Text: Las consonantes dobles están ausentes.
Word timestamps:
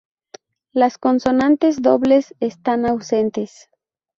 Las 0.73 0.97
consonantes 0.97 1.79
dobles 1.83 2.33
están 2.39 2.87
ausentes. 2.87 3.69